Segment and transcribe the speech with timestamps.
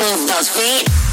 [0.00, 1.09] move those feet.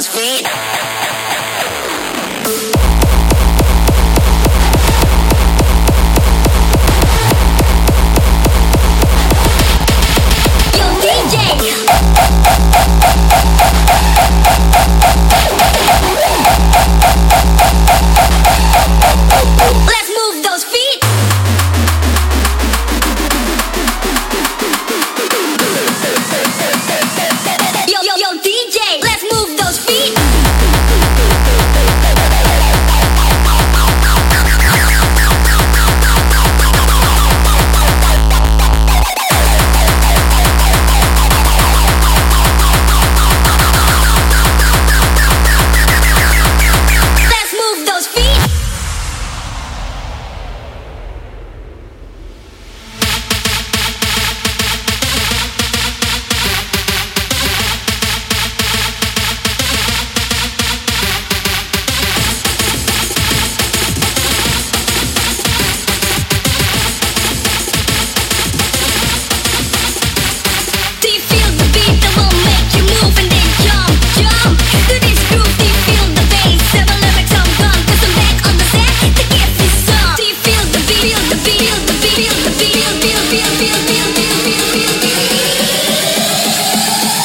[0.00, 0.79] people's feet.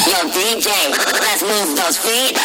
[0.06, 0.68] Yo, DJ,
[1.20, 2.35] let's move those feet.